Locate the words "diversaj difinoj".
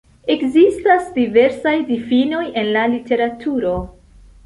1.19-2.43